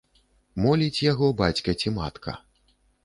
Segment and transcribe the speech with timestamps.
[0.63, 2.31] Моліць яго бацька ці матка.